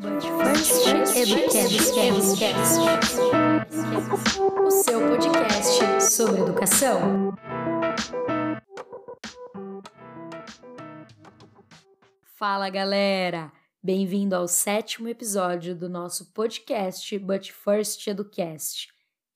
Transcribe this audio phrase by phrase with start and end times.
[0.00, 0.86] First
[1.16, 1.92] Educast,
[4.64, 7.34] o seu podcast sobre educação.
[12.36, 13.50] Fala galera,
[13.82, 18.86] bem-vindo ao sétimo episódio do nosso podcast But First Educast.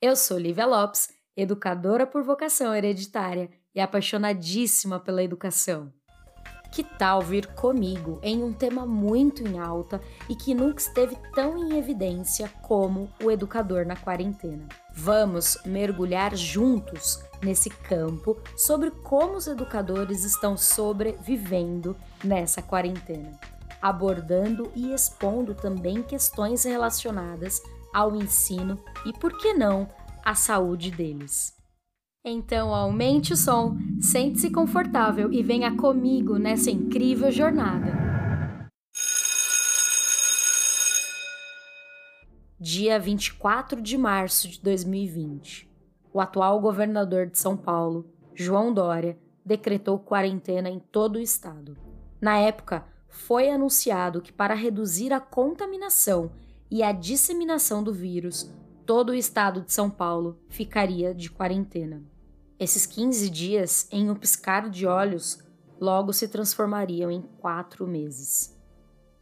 [0.01, 5.93] Eu sou Lívia Lopes, educadora por vocação hereditária e apaixonadíssima pela educação.
[6.73, 11.59] Que tal vir comigo em um tema muito em alta e que nunca esteve tão
[11.59, 14.67] em evidência como o educador na quarentena?
[14.95, 23.39] Vamos mergulhar juntos nesse campo sobre como os educadores estão sobrevivendo nessa quarentena,
[23.83, 27.61] abordando e expondo também questões relacionadas
[27.93, 29.87] ao ensino e, por que não,
[30.25, 31.62] à saúde deles.
[32.25, 38.01] Então aumente o som, sente-se confortável e venha comigo nessa incrível jornada.
[42.61, 45.69] Dia 24 de março de 2020.
[46.13, 51.77] O atual governador de São Paulo, João Dória, decretou quarentena em todo o estado.
[52.21, 56.31] Na época, foi anunciado que para reduzir a contaminação
[56.71, 58.49] e a disseminação do vírus,
[58.87, 62.12] todo o estado de São Paulo ficaria de quarentena.
[62.59, 65.39] Esses 15 dias, em um piscar de olhos,
[65.81, 68.57] logo se transformariam em quatro meses.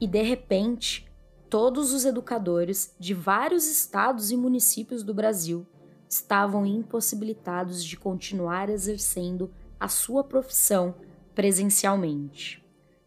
[0.00, 1.10] E de repente,
[1.48, 5.66] todos os educadores de vários estados e municípios do Brasil
[6.08, 10.94] estavam impossibilitados de continuar exercendo a sua profissão
[11.34, 12.64] presencialmente.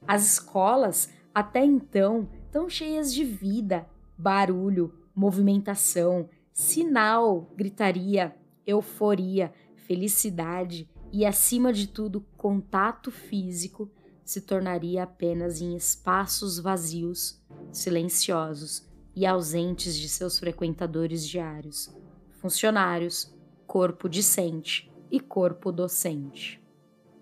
[0.08, 8.36] As escolas, até então tão cheias de vida, barulho, movimentação, sinal, gritaria,
[8.66, 9.54] euforia,
[9.94, 13.92] felicidade e, acima de tudo, contato físico
[14.26, 17.40] se tornaria apenas em espaços vazios,
[17.72, 21.96] silenciosos e ausentes de seus frequentadores diários,
[22.32, 26.60] funcionários, corpo discente e corpo docente.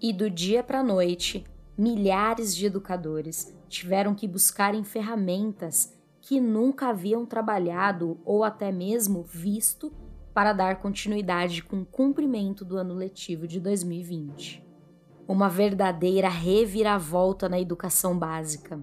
[0.02, 1.44] E do dia para a noite,
[1.78, 9.24] milhares de educadores tiveram que buscar em ferramentas que nunca haviam trabalhado ou até mesmo
[9.24, 9.92] visto
[10.34, 14.66] para dar continuidade com o cumprimento do ano letivo de 2020.
[15.28, 18.80] Uma verdadeira reviravolta na educação básica.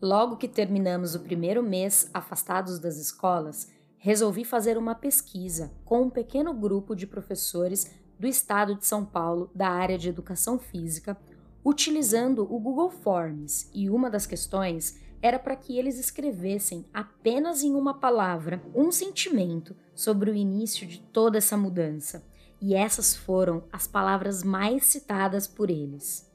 [0.00, 6.10] Logo que terminamos o primeiro mês afastados das escolas, resolvi fazer uma pesquisa com um
[6.10, 11.16] pequeno grupo de professores do estado de São Paulo da área de educação física,
[11.64, 17.74] utilizando o Google Forms, e uma das questões era para que eles escrevessem apenas em
[17.74, 22.24] uma palavra um sentimento sobre o início de toda essa mudança.
[22.60, 26.30] E essas foram as palavras mais citadas por eles: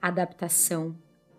[0.00, 0.96] adaptação,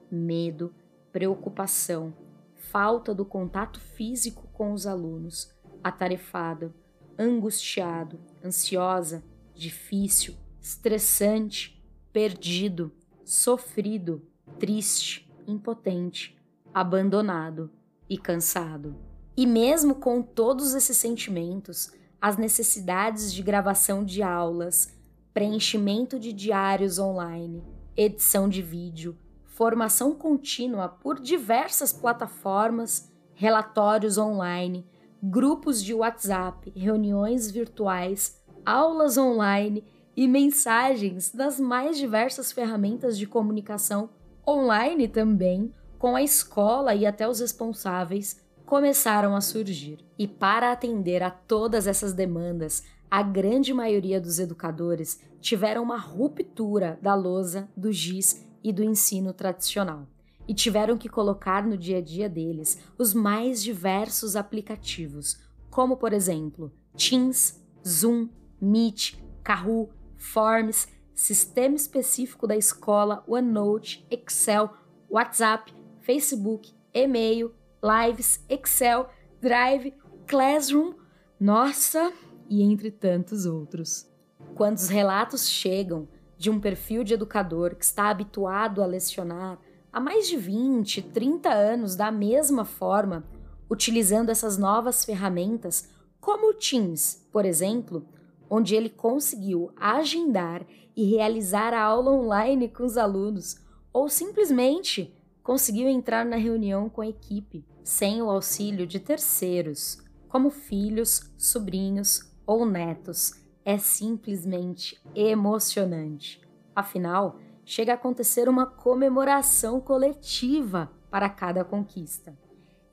[0.10, 0.74] medo,
[1.12, 2.14] preocupação,
[2.56, 6.74] falta do contato físico com os alunos, atarefado,
[7.18, 9.24] angustiado, ansiosa,
[9.54, 11.84] difícil, estressante,
[12.14, 12.92] perdido,
[13.26, 14.22] sofrido,
[14.58, 16.39] triste, impotente,
[16.74, 17.72] abandonado
[18.10, 18.96] e cansado.
[19.36, 21.92] E mesmo com todos esses sentimentos,
[22.22, 24.94] as necessidades de gravação de aulas,
[25.34, 27.64] preenchimento de diários online,
[27.96, 34.86] edição de vídeo, formação contínua por diversas plataformas, relatórios online,
[35.22, 39.84] grupos de WhatsApp, reuniões virtuais, aulas online
[40.16, 44.10] e mensagens das mais diversas ferramentas de comunicação
[44.46, 50.00] online também com a escola e até os responsáveis, começaram a surgir.
[50.18, 56.98] E para atender a todas essas demandas, a grande maioria dos educadores tiveram uma ruptura
[57.02, 60.08] da lousa, do giz e do ensino tradicional.
[60.48, 65.38] E tiveram que colocar no dia a dia deles os mais diversos aplicativos,
[65.70, 68.30] como por exemplo Teams, Zoom,
[68.60, 74.74] Meet, Kahoot, Forms, sistema específico da escola, OneNote, Excel,
[75.10, 75.79] WhatsApp
[76.10, 77.54] Facebook, e-mail,
[77.84, 79.08] lives, Excel,
[79.40, 79.94] Drive,
[80.26, 80.96] Classroom,
[81.40, 82.12] nossa,
[82.50, 84.10] e entre tantos outros.
[84.56, 89.60] Quando os relatos chegam de um perfil de educador que está habituado a lecionar
[89.94, 93.24] há mais de 20, 30 anos da mesma forma,
[93.70, 95.90] utilizando essas novas ferramentas,
[96.20, 98.04] como o Teams, por exemplo,
[98.50, 103.58] onde ele conseguiu agendar e realizar a aula online com os alunos,
[103.94, 105.16] ou simplesmente
[105.50, 109.98] conseguiu entrar na reunião com a equipe, sem o auxílio de terceiros,
[110.28, 113.34] como filhos, sobrinhos ou netos.
[113.66, 116.40] É simplesmente emocionante.
[116.76, 122.38] Afinal, chega a acontecer uma comemoração coletiva para cada conquista.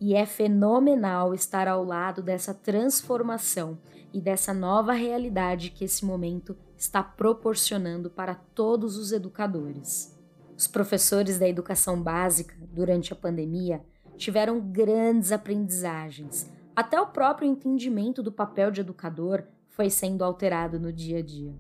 [0.00, 3.78] E é fenomenal estar ao lado dessa transformação
[4.14, 10.15] e dessa nova realidade que esse momento está proporcionando para todos os educadores.
[10.56, 13.82] Os professores da educação básica, durante a pandemia,
[14.16, 16.50] tiveram grandes aprendizagens.
[16.74, 21.54] Até o próprio entendimento do papel de educador foi sendo alterado no dia a dia.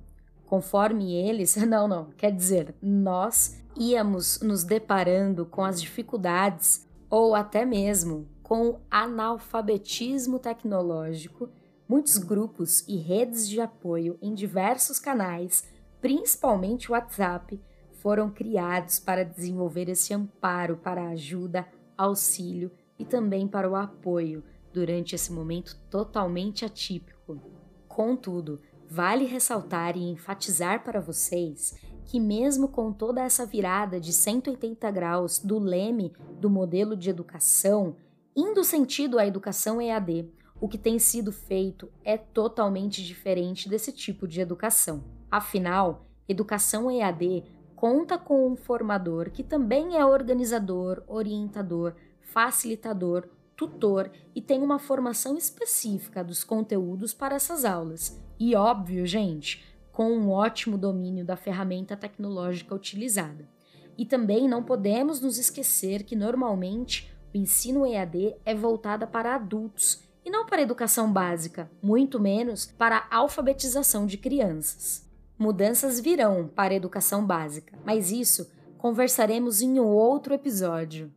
[0.46, 7.64] Conforme eles, não, não, quer dizer, nós íamos nos deparando com as dificuldades ou até
[7.64, 11.48] mesmo com o analfabetismo tecnológico,
[11.88, 15.64] muitos grupos e redes de apoio em diversos canais,
[16.00, 17.60] principalmente o WhatsApp,
[18.06, 21.66] foram criados para desenvolver esse amparo para ajuda,
[21.98, 27.40] auxílio e também para o apoio durante esse momento totalmente atípico.
[27.88, 31.74] Contudo, vale ressaltar e enfatizar para vocês
[32.04, 37.96] que, mesmo com toda essa virada de 180 graus do leme do modelo de educação,
[38.36, 40.30] indo sentido à educação EAD,
[40.60, 45.02] o que tem sido feito é totalmente diferente desse tipo de educação.
[45.28, 54.40] Afinal, educação EAD conta com um formador que também é organizador, orientador, facilitador, tutor e
[54.40, 58.20] tem uma formação específica dos conteúdos para essas aulas.
[58.40, 63.48] E óbvio, gente, com um ótimo domínio da ferramenta tecnológica utilizada.
[63.96, 70.02] E também não podemos nos esquecer que normalmente o ensino EAD é voltada para adultos
[70.24, 75.05] e não para educação básica, muito menos para a alfabetização de crianças.
[75.38, 81.12] Mudanças virão para a educação básica, mas isso conversaremos em outro episódio.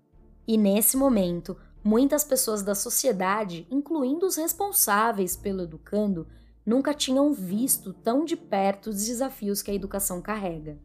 [0.47, 6.27] E nesse momento, muitas pessoas da sociedade, incluindo os responsáveis pelo educando,
[6.65, 10.77] nunca tinham visto tão de perto os desafios que a educação carrega.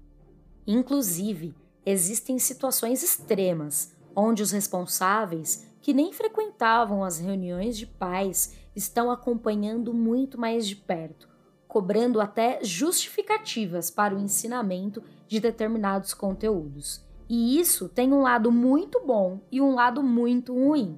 [0.66, 1.54] Inclusive,
[1.84, 9.92] existem situações extremas onde os responsáveis, que nem frequentavam as reuniões de pais, estão acompanhando
[9.92, 11.28] muito mais de perto,
[11.74, 17.04] cobrando até justificativas para o ensinamento de determinados conteúdos.
[17.28, 20.96] E isso tem um lado muito bom e um lado muito ruim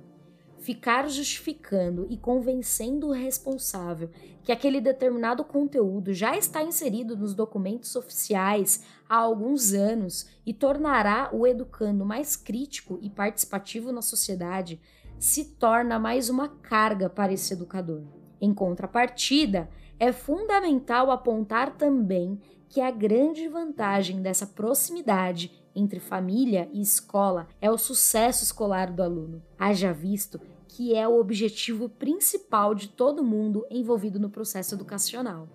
[0.59, 4.11] ficar justificando e convencendo o responsável
[4.43, 11.31] que aquele determinado conteúdo já está inserido nos documentos oficiais há alguns anos e tornará
[11.33, 14.79] o educando mais crítico e participativo na sociedade,
[15.19, 18.03] se torna mais uma carga para esse educador.
[18.39, 22.39] Em contrapartida, é fundamental apontar também
[22.69, 29.03] que a grande vantagem dessa proximidade entre família e escola é o sucesso escolar do
[29.03, 29.43] aluno.
[29.59, 35.49] Haja visto que é o objetivo principal de todo mundo envolvido no processo educacional.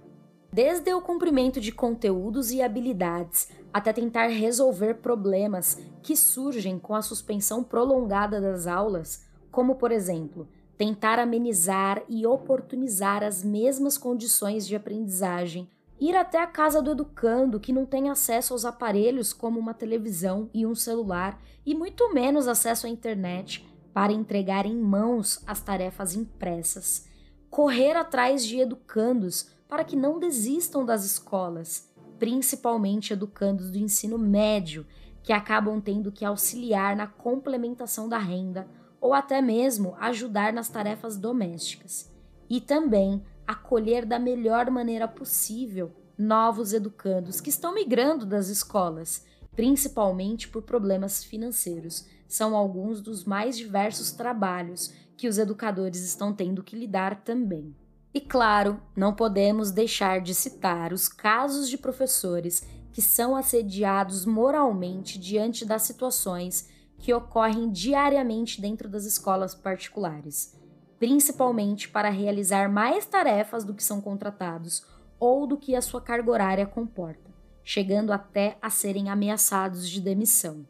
[0.52, 7.02] Desde o cumprimento de conteúdos e habilidades até tentar resolver problemas que surgem com a
[7.02, 10.48] suspensão prolongada das aulas, como por exemplo,
[10.81, 15.69] tentar amenizar e oportunizar as mesmas condições de aprendizagem,
[16.00, 20.50] ir até a casa do educando que não tem acesso aos aparelhos como uma televisão
[20.51, 23.63] e um celular e muito menos acesso à internet
[23.94, 27.07] para entregar em mãos as tarefas impressas,
[27.48, 34.84] correr atrás de educandos para que não desistam das escolas, principalmente educandos do ensino médio,
[35.22, 41.18] que acabam tendo que auxiliar na complementação da renda ou até mesmo ajudar nas tarefas
[41.18, 42.09] domésticas.
[42.48, 50.48] E também acolher da melhor maneira possível novos educandos que estão migrando das escolas, principalmente
[50.48, 56.75] por problemas financeiros, são alguns dos mais diversos trabalhos que os educadores estão tendo que
[56.75, 57.75] lidar também.
[58.13, 65.17] E claro, não podemos deixar de citar os casos de professores que são assediados moralmente
[65.17, 66.70] diante das situações
[67.01, 70.55] que ocorrem diariamente dentro das escolas particulares,
[71.00, 74.86] principalmente para realizar mais tarefas do que são contratados
[75.20, 77.31] ou do que a sua carga horária comporta,
[77.63, 80.65] chegando até a serem ameaçados de demissão.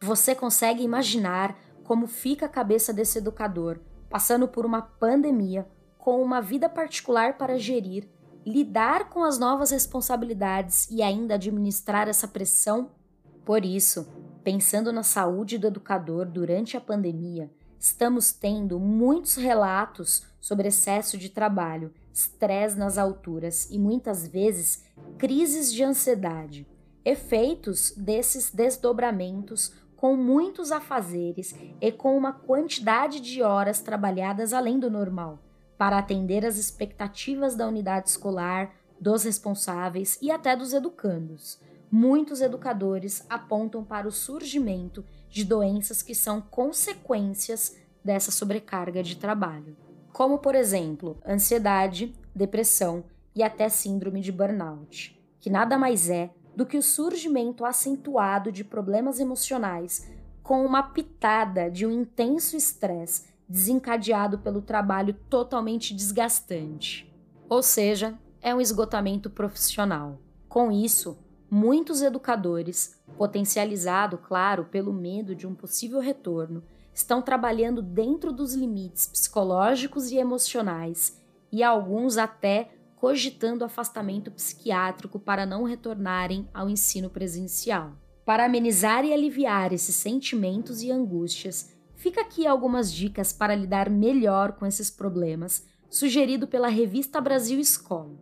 [0.00, 3.78] Você consegue imaginar como fica a cabeça desse educador,
[4.10, 5.66] passando por uma pandemia,
[5.96, 8.08] com uma vida particular para gerir,
[8.44, 12.90] lidar com as novas responsabilidades e ainda administrar essa pressão?
[13.44, 14.08] Por isso,
[14.42, 21.28] pensando na saúde do educador durante a pandemia, estamos tendo muitos relatos sobre excesso de
[21.28, 24.84] trabalho, estresse nas alturas e muitas vezes
[25.18, 26.66] crises de ansiedade.
[27.04, 34.90] Efeitos desses desdobramentos com muitos afazeres e com uma quantidade de horas trabalhadas além do
[34.90, 35.38] normal,
[35.78, 41.58] para atender às expectativas da unidade escolar, dos responsáveis e até dos educandos.
[41.94, 49.76] Muitos educadores apontam para o surgimento de doenças que são consequências dessa sobrecarga de trabalho,
[50.10, 56.64] como, por exemplo, ansiedade, depressão e até síndrome de burnout, que nada mais é do
[56.64, 60.10] que o surgimento acentuado de problemas emocionais
[60.42, 67.14] com uma pitada de um intenso estresse desencadeado pelo trabalho totalmente desgastante.
[67.50, 70.18] Ou seja, é um esgotamento profissional.
[70.48, 71.18] Com isso,
[71.54, 79.06] muitos educadores, potencializado, claro, pelo medo de um possível retorno, estão trabalhando dentro dos limites
[79.06, 81.20] psicológicos e emocionais
[81.52, 87.92] e alguns até cogitando afastamento psiquiátrico para não retornarem ao ensino presencial.
[88.24, 94.52] Para amenizar e aliviar esses sentimentos e angústias, fica aqui algumas dicas para lidar melhor
[94.52, 98.16] com esses problemas, sugerido pela revista Brasil Escola.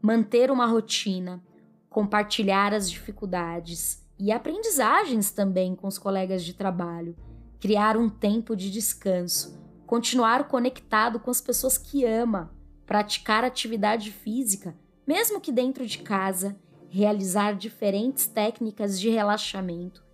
[0.00, 1.42] Manter uma rotina,
[1.88, 7.16] compartilhar as dificuldades e aprendizagens também com os colegas de trabalho,
[7.60, 12.52] criar um tempo de descanso, continuar conectado com as pessoas que ama,
[12.84, 14.74] praticar atividade física,
[15.06, 16.56] mesmo que dentro de casa,
[16.88, 20.04] realizar diferentes técnicas de relaxamento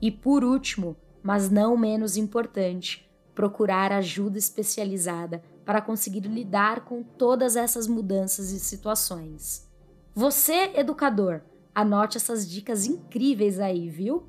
[0.00, 7.54] e, por último, mas não menos importante, procurar ajuda especializada para conseguir lidar com todas
[7.56, 9.70] essas mudanças e situações.
[10.14, 11.40] Você, educador,
[11.74, 14.24] anote essas dicas incríveis aí, viu?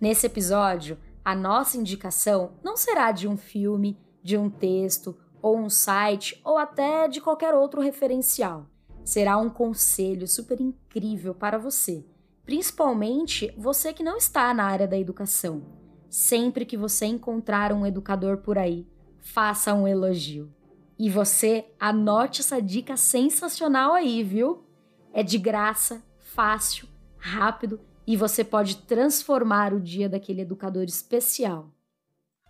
[0.00, 5.68] Nesse episódio, a nossa indicação não será de um filme, de um texto ou um
[5.68, 8.66] site ou até de qualquer outro referencial.
[9.04, 12.02] Será um conselho super incrível para você,
[12.46, 15.62] principalmente você que não está na área da educação.
[16.08, 18.86] Sempre que você encontrar um educador por aí,
[19.18, 20.50] faça um elogio.
[20.98, 24.64] E você anote essa dica sensacional aí, viu?
[25.12, 26.88] É de graça, fácil,
[27.18, 31.68] rápido e você pode transformar o dia daquele educador especial.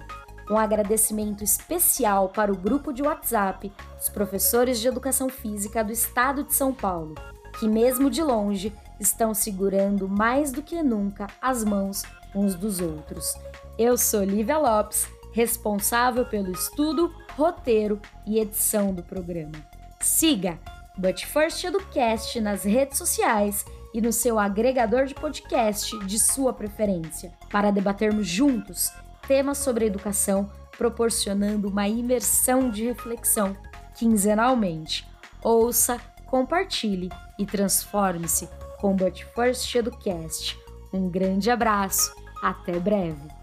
[0.48, 6.44] Um agradecimento especial para o grupo de WhatsApp dos professores de educação física do estado
[6.44, 7.16] de São Paulo,
[7.58, 13.34] que, mesmo de longe, estão segurando mais do que nunca as mãos uns dos outros.
[13.78, 19.52] Eu sou Lívia Lopes, responsável pelo estudo, roteiro e edição do programa.
[20.00, 20.58] Siga
[20.96, 23.66] But First Educast nas redes sociais
[23.96, 28.92] e no seu agregador de podcast de sua preferência, para debatermos juntos
[29.26, 33.56] temas sobre educação, proporcionando uma imersão de reflexão
[33.94, 35.08] quinzenalmente.
[35.42, 40.58] Ouça, compartilhe e transforme-se com But First Educast.
[40.92, 43.35] Um grande abraço, até breve!